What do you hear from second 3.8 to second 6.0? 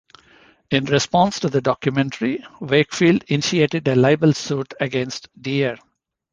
a libel suit against Deer.